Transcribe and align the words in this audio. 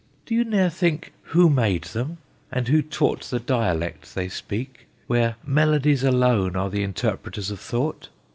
Do 0.25 0.33
you 0.33 0.43
ne'er 0.43 0.71
think 0.71 1.13
who 1.25 1.47
made 1.47 1.83
them, 1.83 2.17
and 2.51 2.67
who 2.67 2.81
taught 2.81 3.21
The 3.25 3.39
dialect 3.39 4.15
they 4.15 4.29
speak, 4.29 4.87
where 5.05 5.35
melodies 5.45 6.03
Alone 6.03 6.55
are 6.55 6.71
the 6.71 6.81
interpreters 6.81 7.51
of 7.51 7.59
thought? 7.59 8.09